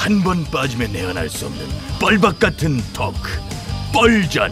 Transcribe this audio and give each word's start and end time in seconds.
한 0.00 0.22
번 0.22 0.44
빠지면 0.44 0.92
내안할 0.92 1.28
수 1.28 1.44
없는 1.46 1.66
뻘박 2.00 2.38
같은 2.38 2.78
토크 2.94 3.38
뻘전. 3.92 4.50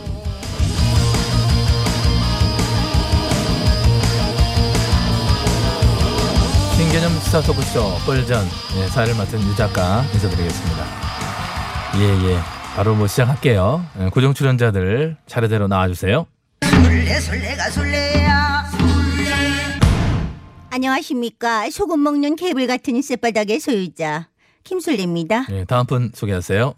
신개념 6.76 7.12
시사 7.20 7.40
토크쇼 7.42 7.98
뻘전. 8.06 8.46
예, 8.78 8.86
사회를 8.88 9.14
맡은 9.16 9.40
유 9.40 9.56
작가 9.56 10.02
인사드리겠습니다. 10.14 10.84
예예. 11.98 12.38
바로 12.76 12.94
뭐 12.94 13.06
시작할게요. 13.06 13.84
예, 14.00 14.08
고정 14.10 14.32
출연자들 14.34 15.16
차례대로 15.26 15.66
나와주세요. 15.68 16.26
술래 16.62 17.20
술래가 17.20 17.70
술래야. 17.70 18.68
안녕하십니까. 20.70 21.68
소금 21.70 22.00
먹는 22.02 22.36
개불 22.36 22.66
같은 22.68 23.02
쌔바닥의 23.02 23.58
소유자 23.58 24.28
김술래입니다. 24.72 25.46
예, 25.48 25.64
다음 25.64 25.86
분 25.86 26.12
소개하세요. 26.14 26.74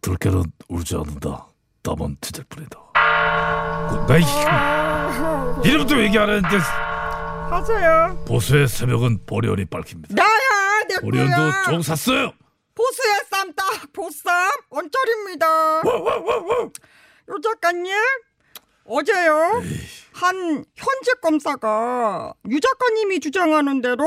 들깨는 0.00 0.42
울지 0.68 0.96
않는다. 0.96 1.48
따만 1.82 2.16
트질 2.22 2.44
뿐이다. 2.44 2.78
나이. 4.08 4.22
이름도 5.68 6.02
얘기 6.02 6.18
안 6.18 6.30
했는데 6.30 6.56
하세요. 6.56 8.24
보수의 8.26 8.68
새벽은 8.68 9.26
보리언이 9.26 9.66
밝힙니다. 9.66 10.14
나야 10.14 10.84
내 10.88 10.96
보리언도. 11.00 11.36
종 11.66 11.82
샀어요. 11.82 12.32
보스의 12.74 13.14
쌈딱 13.30 13.92
보쌈 13.92 14.32
언저리입니다. 14.70 15.80
요 15.80 17.40
작가님 17.42 17.92
어제요 18.86 19.60
한 20.18 20.64
현직 20.74 21.20
검사가 21.20 22.32
유 22.50 22.58
작가님이 22.60 23.20
주장하는 23.20 23.80
대로 23.80 24.04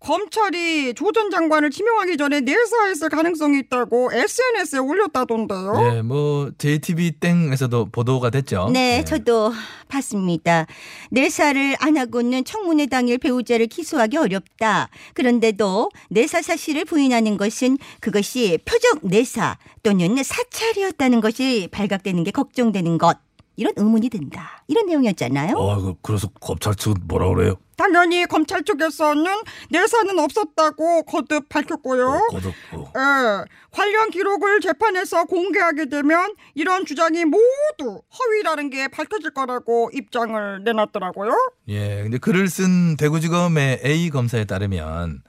검찰이 0.00 0.94
조 0.94 1.10
전 1.12 1.30
장관을 1.30 1.70
지명하기 1.70 2.16
전에 2.16 2.40
내사했을 2.40 3.10
가능성이 3.10 3.58
있다고 3.58 4.10
SNS에 4.12 4.78
올렸다던데요. 4.78 5.96
예, 5.96 6.02
뭐 6.02 6.50
JTB 6.56 7.18
땡에서도 7.20 7.90
보도가 7.90 8.30
됐죠. 8.30 8.70
네 8.72 8.98
예. 9.00 9.04
저도 9.04 9.52
봤습니다 9.88 10.66
내사를 11.10 11.76
안 11.80 11.96
하고는 11.98 12.44
청문회 12.44 12.86
당일 12.86 13.18
배우자를 13.18 13.66
기소하기 13.66 14.16
어렵다 14.16 14.88
그런데도 15.14 15.90
내사 16.08 16.40
사실을 16.40 16.84
부인하는 16.84 17.36
것은 17.36 17.76
그것이 18.00 18.58
표적 18.64 19.00
내사 19.02 19.58
또는 19.82 20.22
사찰이었다는 20.22 21.20
것이 21.20 21.68
발각되는 21.72 22.22
게 22.24 22.30
걱정되는 22.30 22.96
것 22.98 23.18
이런 23.60 23.74
의문이 23.76 24.08
든다 24.08 24.64
이런 24.68 24.86
내용이었잖아요 24.86 25.54
아 25.56 25.76
그, 25.76 25.94
그래서 26.02 26.28
검찰 26.40 26.74
측은 26.74 27.02
뭐라 27.06 27.28
그래요 27.28 27.56
당연히 27.80 28.26
검찰 28.26 28.62
쪽에서는 28.62 29.24
내사는 29.70 30.18
없었다고 30.18 31.04
거듭 31.04 31.48
밝혔고요. 31.48 32.26
거듭 32.30 32.52
어. 32.72 32.92
예, 32.94 33.44
관련 33.70 34.10
기록을 34.10 34.60
재판에서 34.60 35.24
공개하게 35.24 35.88
되면 35.88 36.34
이런 36.54 36.84
주장이 36.84 37.24
모두 37.24 38.02
허위라는 38.18 38.68
게 38.68 38.88
밝혀질 38.88 39.30
거라고 39.30 39.90
입장을 39.94 40.62
내놨더라고요. 40.62 41.32
예, 41.68 42.02
근데 42.02 42.18
글을 42.18 42.48
쓴 42.48 42.98
대구지검의 42.98 43.80
A 43.82 44.10
검사에 44.10 44.44
따르면 44.44 45.22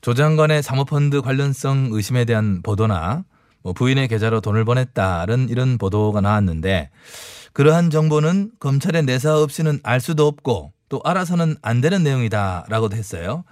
조 0.00 0.14
장관의 0.14 0.62
사모펀드 0.62 1.20
관련성 1.20 1.88
의심에 1.90 2.24
대한 2.26 2.62
보도나 2.62 3.24
뭐 3.62 3.72
부인의 3.72 4.06
계좌로 4.06 4.40
돈을 4.40 4.64
보냈다는 4.64 5.48
이런 5.48 5.78
보도가 5.78 6.20
나왔는데 6.20 6.90
그러한 7.58 7.90
정보는 7.90 8.52
검찰의 8.60 9.02
내사 9.02 9.36
없이는 9.36 9.80
알 9.82 10.00
수도 10.00 10.28
없고 10.28 10.72
또 10.88 11.00
알아서는 11.02 11.56
안 11.60 11.80
되는 11.80 12.04
내용이다라고도 12.04 12.94
했어요. 12.94 13.42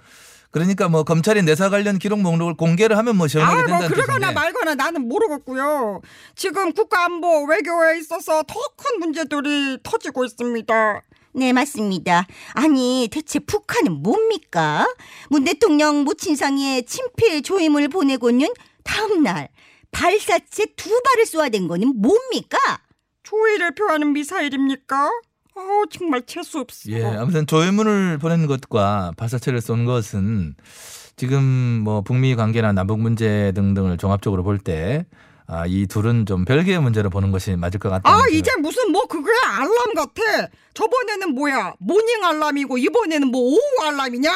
그러니까 0.49 0.87
뭐 0.87 1.03
검찰이 1.03 1.43
내사 1.43 1.69
관련 1.69 1.99
기록 1.99 2.21
목록을 2.21 2.53
공개를 2.55 2.97
하면 2.99 3.17
뭐 3.17 3.27
시원하게 3.27 3.53
아, 3.53 3.63
뭐 3.63 3.67
된다는 3.67 3.89
그러거나 3.89 4.19
뜻인데 4.19 4.33
말거나 4.33 4.75
나는 4.75 5.09
모르겠고요. 5.09 5.99
지금 6.37 6.71
국가안보 6.71 7.47
외교에 7.47 7.99
있어서 7.99 8.43
더 8.43 8.57
큰 8.77 8.99
문제들이 8.99 9.79
터지고 9.83 10.23
있습니다. 10.23 11.01
네, 11.33 11.51
맞습니다. 11.51 12.27
아니, 12.53 13.09
대체 13.11 13.39
북한은 13.39 14.01
뭡니까? 14.01 14.87
문 15.29 15.43
대통령 15.43 16.05
모친상에 16.05 16.83
친필 16.83 17.41
조임을 17.41 17.89
보내고는 17.89 18.47
다음날 18.85 19.49
발사체 19.91 20.67
두 20.77 21.01
발을 21.01 21.25
쏘아댄 21.25 21.67
거는 21.67 22.01
뭡니까? 22.01 22.57
조의를 23.31 23.71
표하는 23.75 24.13
미사일입니까? 24.13 25.05
어 25.55 25.83
정말 25.91 26.21
재수 26.25 26.59
없어. 26.59 26.89
예, 26.91 27.03
아무튼 27.03 27.45
조회문을 27.45 28.19
보낸 28.19 28.47
것과 28.47 29.11
발사체를 29.17 29.59
쏜 29.59 29.85
것은 29.85 30.55
지금 31.17 31.43
뭐 31.83 32.01
북미 32.01 32.35
관계나 32.35 32.71
남북 32.73 32.99
문제 32.99 33.51
등등을 33.55 33.97
종합적으로 33.97 34.43
볼 34.43 34.59
때 34.59 35.05
아, 35.49 35.65
이 35.65 35.87
둘은 35.87 36.25
좀 36.25 36.45
별개의 36.45 36.79
문제로 36.81 37.09
보는 37.09 37.31
것이 37.31 37.55
맞을 37.55 37.79
것 37.79 37.89
같다. 37.89 38.09
아 38.09 38.21
이제 38.31 38.51
무슨 38.61 38.91
뭐 38.91 39.05
그게 39.07 39.29
알람 39.45 39.93
같아. 39.95 40.49
저번에는 40.73 41.33
뭐야 41.35 41.73
morning 41.79 42.23
알람이고 42.23 42.77
이번에는 42.77 43.27
뭐 43.29 43.41
오후 43.41 43.61
알람이냐? 43.87 44.29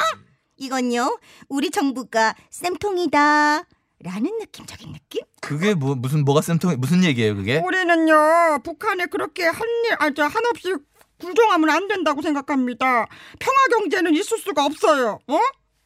이건요, 0.58 1.18
우리 1.50 1.70
정부가 1.72 2.36
쌤통이다. 2.50 3.64
라는 4.04 4.32
느낌적인 4.40 4.94
느낌? 4.94 5.22
그게 5.42 5.74
뭐 5.74 5.96
무슨 5.96 6.26
뭐가 6.26 6.42
쌤통 6.42 6.76
무슨 6.80 7.04
얘기예요, 7.04 7.36
그게? 7.36 7.58
우리는요 7.58 8.60
북한에 8.64 9.06
그렇게 9.08 9.46
한일 9.46 9.96
아저 10.00 10.24
한없이 10.24 10.74
굴종하면 11.20 11.70
안 11.70 11.88
된다고 11.88 12.22
생각합니다. 12.22 13.08
평화 13.40 13.68
경제는 13.72 14.14
있을 14.16 14.40
수가 14.40 14.66
없어요. 14.66 15.20
어? 15.28 15.40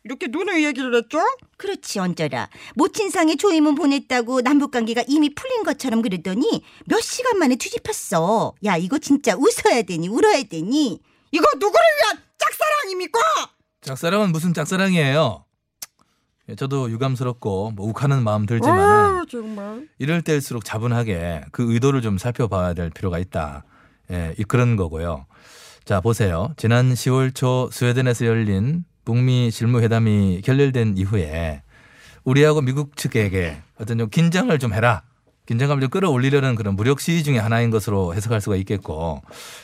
이렇게 0.06 0.28
누누이 0.28 0.64
얘기를 0.66 0.96
했죠? 0.96 1.20
그렇지, 1.58 2.00
언저라. 2.00 2.50
모친상에 2.76 3.36
조의문 3.36 3.74
보냈다고 3.74 4.42
남북 4.42 4.72
관계가 4.72 5.04
이미 5.08 5.34
풀린 5.34 5.64
것처럼 5.64 6.04
그러더니 6.04 6.64
몇 6.86 7.02
시간 7.02 7.40
만에 7.40 7.56
뒤집혔어. 7.56 8.54
야, 8.66 8.78
이거 8.78 9.00
진짜 9.00 9.36
웃어야 9.36 9.82
되니, 9.82 10.08
울어야 10.08 10.44
되니. 10.44 11.02
이거 11.32 11.46
누구를 11.56 11.86
위한 12.02 12.24
짝사랑입니까? 12.38 13.20
짝사랑은 13.82 14.32
무슨 14.32 14.54
짝사랑이에요? 14.54 15.45
예, 16.50 16.56
저도 16.56 16.92
유감스럽고 16.92 17.72
뭐 17.72 17.88
욱하는 17.88 18.24
마음 18.24 18.46
들지만. 18.46 18.78
이럴 19.98 20.22
때일수록 20.22 20.64
차분하게 20.64 21.46
그 21.52 21.74
의도를 21.74 22.02
좀 22.02 22.18
살펴봐야 22.18 22.74
될 22.74 22.90
필요가 22.92 23.18
있다. 23.18 23.64
예, 24.12 24.36
이 24.38 24.44
그런 24.44 24.76
거고요. 24.76 25.26
자, 25.86 26.02
보세요. 26.02 26.54
지난 26.58 26.94
10월 26.94 27.34
초 27.34 27.70
스웨덴에서 27.72 28.26
열린 28.26 28.86
북미 29.04 29.50
실무회담이 29.52 30.42
결렬된 30.44 30.98
이후에 30.98 31.62
우리하고 32.24 32.62
미국 32.62 32.98
측에게 32.98 33.62
어떤 33.80 33.98
좀 33.98 34.10
긴장을 34.10 34.58
좀 34.60 34.74
해라. 34.74 35.04
긴장감을 35.48 35.82
좀 35.82 35.90
끌어올리려는 35.92 36.56
그런 36.56 36.76
무력 36.76 37.00
시위 37.00 37.24
중의 37.24 37.40
하나인 37.40 37.70
것으로 37.70 38.16
해석할 38.16 38.42
수가 38.42 38.56
있겠고 38.56 39.22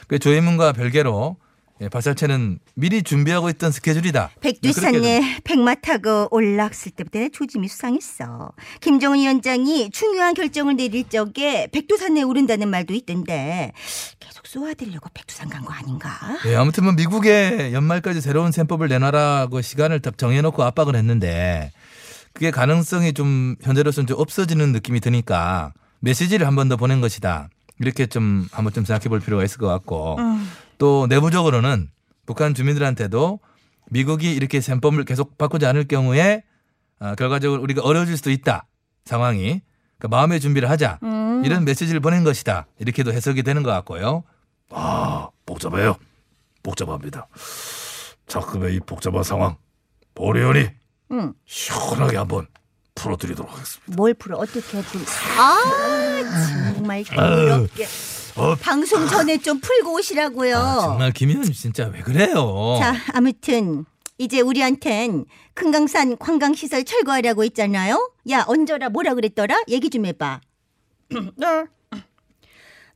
그 0.08 0.20
조혜문과 0.20 0.74
별개로 0.74 1.38
예, 1.82 1.90
발사체는 1.90 2.60
미리 2.76 3.02
준비하고 3.02 3.50
있던 3.50 3.72
스케줄이다. 3.72 4.30
백두산에 4.40 5.40
백마 5.44 5.74
타고 5.76 6.28
올라갔을 6.30 6.92
때부터 6.92 7.18
내 7.20 7.30
조짐이 7.30 7.68
수상했어. 7.68 8.52
김정은 8.82 9.18
위원장이 9.18 9.90
중요한 9.90 10.36
결정을 10.36 10.76
내릴 10.76 11.10
적에 11.10 11.68
백두산에 11.72 12.22
오른다는 12.22 12.70
말도 12.70 12.94
있던데 12.94 13.72
계속 14.20 14.46
쏘아들려고 14.46 15.10
백두산 15.14 15.50
간 15.50 15.62
거 15.66 15.74
아닌가? 15.74 16.10
예, 16.46 16.56
아무튼 16.56 16.84
뭐 16.84 16.94
미국에 16.94 17.72
연말까지 17.74 18.22
새로운 18.22 18.52
셈법을 18.52 18.88
내놔라고 18.88 19.62
시간을 19.62 20.02
딱 20.02 20.18
정해놓고 20.20 20.64
압박을 20.64 20.96
했는데 20.96 21.72
그게 22.34 22.52
가능성이 22.52 23.14
좀 23.14 23.56
현재로서는 23.62 24.06
좀 24.08 24.20
없어지는 24.20 24.72
느낌이 24.72 25.00
드니까 25.00 25.74
메시지를 26.00 26.46
한 26.46 26.56
번 26.56 26.70
더 26.70 26.78
보낸 26.78 27.02
것이다. 27.02 27.50
이렇게 27.80 28.06
좀 28.06 28.48
한번 28.52 28.72
좀 28.74 28.86
생각해 28.86 29.10
볼 29.10 29.20
필요가 29.20 29.44
있을 29.44 29.58
것 29.58 29.68
같고 29.68 30.18
또 30.82 31.06
내부적으로는 31.08 31.92
북한 32.26 32.56
주민들한테도 32.56 33.40
미국이 33.92 34.34
이렇게 34.34 34.62
셈법을 34.62 35.06
계속 35.06 35.38
바꾸지 35.38 35.68
않을 35.68 35.88
경우에 35.88 36.44
아, 36.98 37.14
결과적으로 37.14 37.62
우리가 37.62 37.84
어려워질 37.84 38.18
수도 38.18 38.32
있다 38.32 38.66
상황이 39.06 39.62
그러니까 40.00 40.18
마음의 40.18 40.40
준비를 40.40 40.72
하자 40.72 40.98
음. 41.04 41.44
이런 41.46 41.66
메시지를 41.66 42.00
보낸 42.00 42.24
것이다 42.24 42.66
이렇게도 42.80 43.14
해석이 43.14 43.44
되는 43.44 43.62
것 43.62 43.70
같고요. 43.70 44.24
아, 44.72 45.30
복잡해요. 45.46 45.98
복잡합니다. 46.64 47.28
자, 48.26 48.40
그러면 48.40 48.74
이 48.74 48.80
복잡한 48.80 49.22
상황 49.22 49.58
보리언이 50.16 50.68
응. 51.12 51.34
시원하게 51.46 52.18
한번 52.18 52.48
풀어드리도록 52.96 53.54
하겠습니다. 53.54 53.96
뭘 53.96 54.16
풀어 54.16 54.40
어떻게 54.40 54.82
풀? 54.82 55.02
아 55.38 56.74
정말 56.74 57.04
더럽게. 57.04 57.86
어. 58.36 58.56
방송 58.56 59.08
전에 59.08 59.38
좀 59.38 59.60
풀고 59.60 59.94
오시라고요. 59.96 60.58
아, 60.58 60.80
정말 60.82 61.12
김희연 61.12 61.44
진짜 61.52 61.88
왜 61.88 62.02
그래요? 62.02 62.78
자, 62.80 62.96
아무튼 63.14 63.86
이제 64.18 64.40
우리한텐 64.42 65.26
금강산 65.54 66.18
관광시설 66.18 66.86
철거하라고 66.86 67.44
했잖아요. 67.46 68.12
야, 68.30 68.44
얹어라 68.48 68.90
뭐라 68.90 69.14
그랬더라? 69.16 69.64
얘기 69.68 69.90
좀 69.90 70.06
해봐. 70.06 70.42
네. 71.10 71.66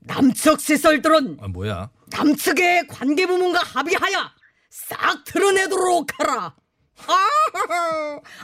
남측 0.01 0.61
시설들은 0.61 1.37
아, 1.41 1.47
뭐야? 1.47 1.89
남측의 2.11 2.87
관계 2.87 3.25
부문과 3.25 3.59
합의하여 3.59 4.29
싹 4.69 5.23
드러내도록 5.25 6.07
하라. 6.19 6.53
아, 7.07 7.13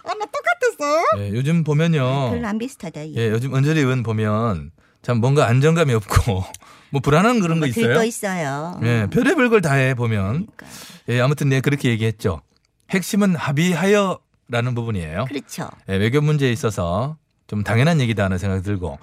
아, 0.04 0.14
나 0.14 0.26
똑같았어. 0.26 1.04
예, 1.20 1.30
요즘 1.30 1.64
보면요. 1.64 2.32
별로 2.32 2.48
안 2.48 2.58
비슷하다. 2.58 3.10
얘. 3.10 3.14
예, 3.16 3.30
요즘 3.30 3.54
언저리 3.54 3.80
의원 3.80 4.04
보면 4.04 4.72
참 5.02 5.18
뭔가 5.18 5.48
안정감이 5.48 5.94
없고 5.94 6.44
뭐 6.92 7.02
불안한 7.02 7.40
그런 7.40 7.60
거 7.60 7.68
있어요. 7.68 7.88
들떠 7.88 8.04
있어요. 8.06 8.80
예, 8.84 9.08
별의별 9.12 9.50
걸 9.50 9.62
다 9.62 9.74
해 9.74 9.94
보면. 9.94 10.48
그러니까. 10.56 10.66
예, 11.10 11.20
아무튼 11.22 11.50
네 11.50 11.62
그렇게 11.62 11.90
얘기했죠. 11.90 12.42
핵심은 12.90 13.36
합의하여라는 13.36 14.76
부분이에요. 14.76 15.26
그렇죠. 15.26 15.70
예, 15.90 15.96
외교 15.96 16.22
문제에 16.22 16.52
있어서 16.52 17.18
좀 17.48 17.64
당연한 17.64 18.00
얘기다 18.02 18.24
하는 18.26 18.38
생각이 18.38 18.64
들고 18.64 18.98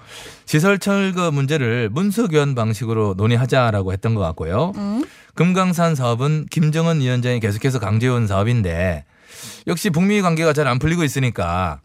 시설 0.45 0.79
철거 0.79 1.31
문제를 1.31 1.89
문서 1.89 2.27
교환 2.27 2.55
방식으로 2.55 3.13
논의하자라고 3.17 3.91
했던 3.93 4.15
것 4.15 4.21
같고요. 4.21 4.73
음. 4.75 5.03
금강산 5.35 5.95
사업은 5.95 6.47
김정은 6.49 6.99
위원장이 6.99 7.39
계속해서 7.39 7.79
강조해온 7.79 8.27
사업인데 8.27 9.05
역시 9.67 9.89
북미 9.89 10.21
관계가 10.21 10.53
잘 10.53 10.67
안 10.67 10.79
풀리고 10.79 11.03
있으니까 11.03 11.79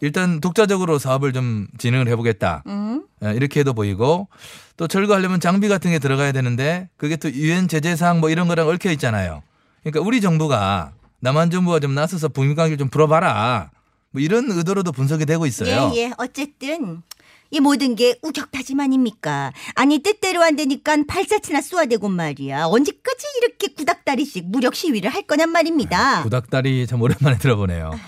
일단 0.00 0.40
독자적으로 0.40 0.98
사업을 0.98 1.32
좀 1.32 1.66
진행을 1.78 2.08
해보겠다. 2.08 2.62
음. 2.66 3.04
예, 3.24 3.32
이렇게 3.32 3.60
해도 3.60 3.74
보이고 3.74 4.28
또 4.76 4.86
철거하려면 4.86 5.40
장비 5.40 5.68
같은 5.68 5.90
게 5.90 5.98
들어가야 5.98 6.32
되는데 6.32 6.88
그게 6.96 7.16
또 7.16 7.30
유엔 7.30 7.68
제재 7.68 7.96
사항 7.96 8.20
뭐 8.20 8.30
이런 8.30 8.48
거랑 8.48 8.68
얽혀 8.68 8.90
있잖아요. 8.92 9.42
그러니까 9.82 10.00
우리 10.06 10.20
정부가 10.20 10.92
남한 11.20 11.50
정부가 11.50 11.80
좀 11.80 11.94
나서서 11.94 12.28
북미 12.28 12.54
관계를 12.54 12.78
좀 12.78 12.88
풀어봐라. 12.88 13.70
뭐 14.10 14.22
이런 14.22 14.50
의도로도 14.50 14.92
분석이 14.92 15.26
되고 15.26 15.46
있어요. 15.46 15.92
예, 15.94 15.98
예. 15.98 16.12
어쨌든 16.16 17.02
이 17.50 17.60
모든 17.60 17.94
게 17.94 18.18
우격다짐아닙니까? 18.22 19.52
아니 19.74 19.98
뜻대로 20.00 20.42
안 20.42 20.54
되니까 20.56 20.96
발사체나 21.06 21.60
쏘아대고 21.62 22.08
말이야. 22.08 22.66
언제까지 22.66 23.26
이렇게 23.42 23.74
구닥다리씩 23.74 24.50
무력 24.50 24.74
시위를 24.74 25.10
할 25.10 25.22
거냔 25.22 25.50
말입니다. 25.50 26.22
구닥다리 26.22 26.86
참 26.86 27.00
오랜만에 27.00 27.38
들어보네요. 27.38 27.98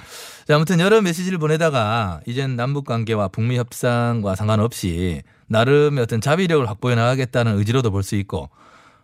자, 0.50 0.56
아무튼 0.56 0.81
여러 0.81 1.00
메시지를 1.00 1.38
보내다가 1.38 2.23
이젠 2.26 2.56
남북 2.56 2.85
관계와 2.85 3.29
북미 3.29 3.56
협상과 3.56 4.35
상관없이 4.35 5.23
나름의 5.47 6.02
어떤 6.02 6.20
자비력을 6.20 6.69
확보해 6.69 6.97
나가겠다는 6.97 7.56
의지로도 7.56 7.93
볼 7.93 8.02
수 8.02 8.17
있고 8.17 8.50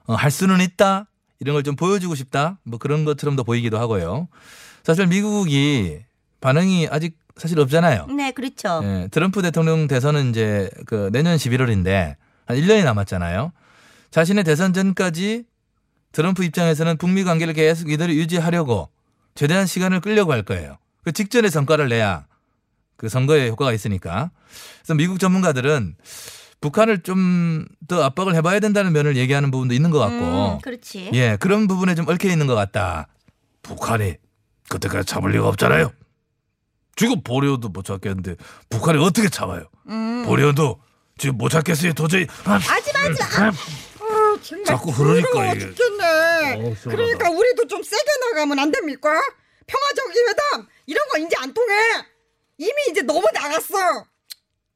어, 0.08 0.14
할 0.14 0.32
수는 0.32 0.60
있다 0.60 1.06
이런 1.38 1.54
걸 1.54 1.62
좀 1.62 1.76
보여주고 1.76 2.16
싶다 2.16 2.58
뭐 2.64 2.80
그런 2.80 3.04
것처럼도 3.04 3.44
보이기도 3.44 3.78
하고요. 3.78 4.26
사실 4.82 5.06
미국이 5.06 6.00
반응이 6.40 6.88
아직 6.90 7.16
사실 7.36 7.60
없잖아요. 7.60 8.06
네, 8.06 8.32
그렇죠. 8.32 8.80
예, 8.82 9.08
트럼프 9.12 9.40
대통령 9.40 9.86
대선은 9.86 10.30
이제 10.30 10.68
그 10.86 11.10
내년 11.12 11.36
11월인데 11.36 12.16
한 12.46 12.56
1년이 12.56 12.82
남았잖아요. 12.82 13.52
자신의 14.10 14.42
대선 14.42 14.72
전까지 14.72 15.44
트럼프 16.10 16.42
입장에서는 16.42 16.96
북미 16.96 17.22
관계를 17.22 17.54
계속 17.54 17.88
이대로 17.88 18.12
유지하려고 18.12 18.88
최대한 19.36 19.66
시간을 19.66 20.00
끌려고 20.00 20.32
할 20.32 20.42
거예요. 20.42 20.78
그 21.06 21.12
직전에 21.12 21.48
성과를 21.50 21.88
내야 21.88 22.26
그 22.96 23.08
선거에 23.08 23.48
효과가 23.48 23.72
있으니까. 23.72 24.32
그래서 24.80 24.94
미국 24.94 25.20
전문가들은 25.20 25.94
북한을 26.60 27.02
좀 27.04 27.64
더 27.86 28.02
압박을 28.02 28.34
해봐야 28.34 28.58
된다는 28.58 28.92
면을 28.92 29.16
얘기하는 29.16 29.52
부분도 29.52 29.72
있는 29.72 29.90
것 29.92 30.00
같고, 30.00 30.54
음, 30.54 30.58
그렇지. 30.60 31.10
예, 31.14 31.36
그런 31.38 31.68
부분에 31.68 31.94
좀 31.94 32.08
얽혀 32.08 32.28
있는 32.28 32.48
것 32.48 32.56
같다. 32.56 33.06
북한이 33.62 34.16
그때까지 34.68 35.06
잡을 35.06 35.30
리가 35.30 35.46
없잖아요. 35.46 35.92
지금 36.96 37.22
보려도 37.22 37.68
못 37.68 37.84
잡겠는데 37.84 38.34
북한이 38.70 38.98
어떻게 39.04 39.28
잡아요? 39.28 39.68
음. 39.88 40.24
보려도 40.26 40.80
지금 41.18 41.36
못 41.38 41.50
잡겠어요. 41.50 41.92
도저히. 41.92 42.26
아, 42.44 42.54
하지마, 42.54 42.98
하지마. 43.00 43.46
아, 43.48 43.52
정말 44.42 44.64
자꾸 44.64 44.90
흐르니까 44.90 45.52
이게. 45.54 45.60
죽겠네. 45.60 46.54
어. 46.68 46.74
그러니까 46.82 47.30
우리도 47.30 47.68
좀 47.68 47.80
세게 47.84 48.10
나가면 48.32 48.58
안 48.58 48.72
됩니까? 48.72 49.10
평화적인 49.68 50.28
회담 50.28 50.66
이런 50.86 51.06
거 51.08 51.18
이제 51.18 51.34
안 51.38 51.52
통해. 51.52 51.74
이미 52.58 52.72
이제 52.90 53.02
너무 53.02 53.26
나갔어. 53.34 53.74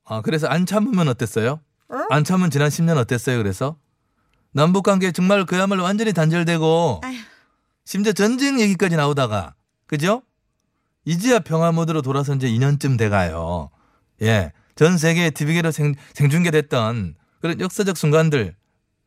아, 0.05 0.21
그래서 0.23 0.47
안 0.49 0.67
참으면 0.67 1.09
어땠어요? 1.09 1.61
어? 1.89 1.97
안 2.11 2.25
참은 2.25 2.51
지난 2.51 2.69
10년 2.69 2.97
어땠어요, 2.99 3.39
그래서? 3.39 3.77
남북 4.53 4.83
관계 4.85 5.13
정말 5.13 5.47
그야말로 5.47 5.85
완전히 5.85 6.13
단절되고 6.13 7.01
아휴. 7.05 7.15
심지어 7.85 8.13
전쟁 8.13 8.61
얘기까지 8.61 8.97
나오다가 8.97 9.55
그죠? 9.87 10.23
이제야 11.05 11.39
평화 11.39 11.71
모드로 11.73 12.03
돌아선 12.03 12.41
지 12.41 12.47
2년쯤 12.49 12.99
돼가요. 12.99 13.71
예. 14.23 14.53
전 14.75 14.99
세계 14.99 15.31
TV계로 15.31 15.71
생, 15.71 15.95
생중계됐던 16.15 17.15
그런 17.41 17.61
역사적 17.61 17.97
순간들 17.97 18.57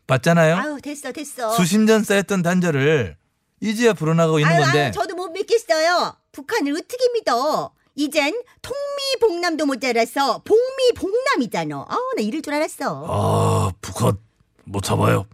봤잖아요? 0.08 0.56
아유, 0.58 0.80
됐어, 0.82 1.12
됐어. 1.12 1.52
수십 1.56 1.80
년 1.80 2.04
쌓였던 2.04 2.42
단절을 2.42 3.18
이제야 3.62 3.94
불어나가고 3.94 4.40
있는 4.40 4.52
아유, 4.54 4.62
건데 4.64 4.86
아유, 4.86 4.92
저도 4.92 5.16
못 5.16 5.30
믿겠어요. 5.30 6.16
북한을 6.34 6.74
어떻게 6.74 7.10
믿어? 7.14 7.72
이젠 7.96 8.34
통미봉남도 8.62 9.66
모자라서 9.68 10.42
복미봉남이잖아. 10.44 11.86
아우, 11.88 12.14
나 12.18 12.22
이럴 12.24 12.42
줄 12.42 12.54
알았어. 12.56 13.06
아 13.08 13.72
북한 13.80 14.18
못 14.66 14.82
잡아요. 14.84 15.28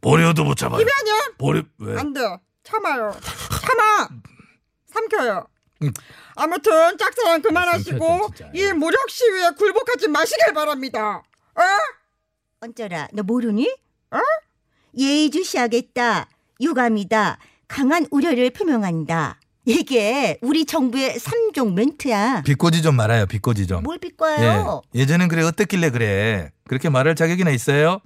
보려도 0.00 0.44
못 0.44 0.54
잡아요. 0.56 0.80
아니야? 0.80 1.30
보려 1.36 1.62
왜? 1.78 1.98
안 1.98 2.12
돼. 2.12 2.20
참아요. 2.62 3.12
참아. 3.66 4.08
삼켜요. 4.86 5.46
음. 5.82 5.92
아무튼 6.36 6.96
짝사랑 6.96 7.42
그만하시고 7.42 8.30
진짜. 8.36 8.50
이 8.54 8.72
무력 8.72 9.10
시위에 9.10 9.50
굴복하지 9.58 10.08
마시길 10.08 10.54
바랍니다. 10.54 11.22
어? 11.56 11.62
언쩌라, 12.60 13.08
너 13.12 13.22
모르니? 13.24 13.68
어? 14.12 14.18
예의주시하겠다. 14.96 16.28
유감이다. 16.60 17.38
강한 17.68 18.06
우려를 18.10 18.50
표명한다. 18.50 19.40
이게 19.66 20.38
우리 20.42 20.64
정부의 20.64 21.18
삼종 21.18 21.74
멘트야. 21.74 22.42
비꼬지 22.42 22.82
좀 22.82 22.94
말아요, 22.94 23.26
비꼬지 23.26 23.66
좀. 23.66 23.82
뭘 23.82 23.98
비꼬아요? 23.98 24.80
예. 24.94 25.00
예전엔 25.00 25.26
그래 25.28 25.42
어땠길래 25.42 25.90
그래. 25.90 26.50
그렇게 26.68 26.88
말할 26.88 27.16
자격이나 27.16 27.50
있어요? 27.50 28.00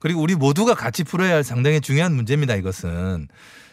그리고 0.00 0.22
우리 0.22 0.34
모두가 0.34 0.74
같이 0.74 1.04
풀어야 1.04 1.34
할 1.34 1.44
상당히 1.44 1.80
중요한 1.82 2.14
문제입니다. 2.14 2.54
이것은 2.54 3.28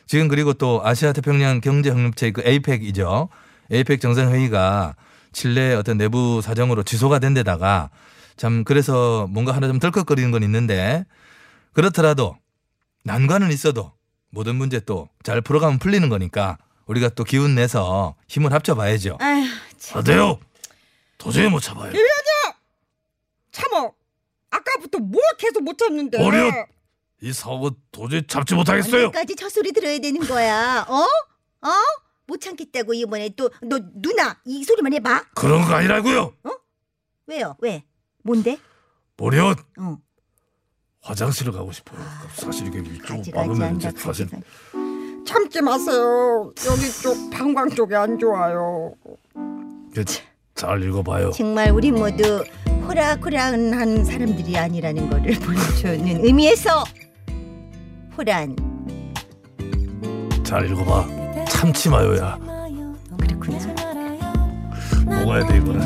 지금 0.05 0.27
그리고 0.27 0.53
또 0.53 0.81
아시아 0.83 1.13
태평양 1.13 1.61
경제 1.61 1.89
협력체 1.89 2.31
그 2.31 2.41
에이펙이죠. 2.45 3.29
에이펙 3.71 4.01
정상 4.01 4.33
회의가 4.33 4.95
칠레 5.31 5.73
어떤 5.75 5.97
내부 5.97 6.41
사정으로 6.41 6.83
취소가 6.83 7.19
된 7.19 7.33
데다가 7.33 7.89
참 8.35 8.65
그래서 8.65 9.27
뭔가 9.29 9.53
하나 9.53 9.67
좀 9.67 9.79
덜컥거리는 9.79 10.29
건 10.31 10.43
있는데 10.43 11.05
그렇더라도 11.71 12.35
난관은 13.05 13.49
있어도 13.51 13.93
모든 14.29 14.57
문제 14.57 14.81
또 14.81 15.07
잘 15.23 15.39
풀어가면 15.41 15.79
풀리는 15.79 16.09
거니까 16.09 16.57
우리가 16.91 17.07
또 17.09 17.23
기운 17.23 17.55
내서 17.55 18.15
힘을 18.27 18.51
합쳐봐야죠. 18.51 19.17
아휴, 19.21 19.45
참. 19.77 19.99
안 19.99 20.03
돼요. 20.03 20.39
도저히 21.17 21.47
못 21.47 21.61
잡아요. 21.61 21.93
참어. 23.51 23.93
아까부터 24.49 24.99
뭘 24.99 25.23
계속 25.37 25.63
못 25.63 25.77
참는데. 25.77 26.17
버려. 26.17 26.51
이 27.21 27.31
사고 27.31 27.69
도저히 27.91 28.25
잡지 28.27 28.55
못하겠어요. 28.55 29.05
언제까지 29.05 29.35
저 29.37 29.47
소리 29.47 29.71
들어야 29.71 29.99
되는 29.99 30.19
거야? 30.21 30.85
어? 30.89 30.95
어? 31.65 31.71
못 32.27 32.41
참겠다고 32.41 32.93
이번에 32.93 33.29
또 33.37 33.49
너 33.61 33.79
누나 33.93 34.37
이 34.45 34.63
소리만 34.65 34.91
해봐. 34.93 35.25
그런 35.35 35.61
거 35.65 35.73
아니라고요. 35.75 36.33
왜요? 37.27 37.55
왜? 37.59 37.85
뭔데? 38.23 38.57
보리옷 39.15 39.57
어. 39.79 39.97
화장실을 41.03 41.53
가고 41.53 41.71
싶어요. 41.71 41.99
사실 42.35 42.67
이게 42.67 42.83
좀 42.83 42.97
가지 42.99 43.31
가지 43.31 43.31
막으면 43.31 43.77
이제. 43.77 43.91
사실 43.95 44.27
가지. 44.29 44.43
참지 45.25 45.61
마세요. 45.61 46.51
여기 46.67 46.91
쪽 47.01 47.29
방광 47.31 47.69
쪽이 47.69 47.95
안 47.95 48.17
좋아요. 48.19 48.93
이게 49.91 50.03
잘 50.55 50.81
읽어봐요. 50.83 51.31
정말 51.31 51.71
우리 51.71 51.91
모두 51.91 52.43
호락호락한 52.87 54.03
사람들이 54.05 54.57
아니라는 54.57 55.09
거를 55.09 55.33
보여주는 55.39 56.25
의미에서 56.25 56.83
호란 58.17 58.55
잘 60.43 60.69
읽어봐. 60.69 61.45
참지 61.47 61.89
마요야. 61.89 62.37
그렇구나. 63.19 63.59
먹어야 65.05 65.47
돼 65.47 65.57
이거는. 65.57 65.81